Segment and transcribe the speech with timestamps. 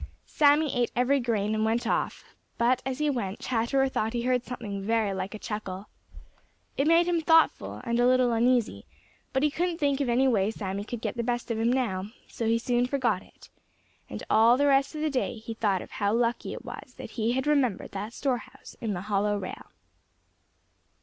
[0.25, 2.25] Sammy ate every grain and then went off,
[2.57, 5.89] but as he went, Chatterer thought he heard something very like a chuckle.
[6.75, 8.87] It made him thoughtful and a little uneasy,
[9.31, 12.05] but he couldn't think of any way Sammy could get the best of him now,
[12.27, 13.49] so he soon forgot it,
[14.09, 17.11] and all the rest of the day he thought of how lucky it was that
[17.11, 19.67] he had remembered that store house in the hollow rail.